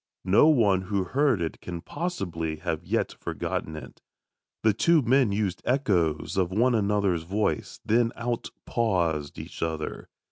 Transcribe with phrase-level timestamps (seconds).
[0.25, 4.01] No one who heard it can possibly have yet forgotten it.
[4.63, 10.09] The two men used echoes of one another's voice, then outpaused each other.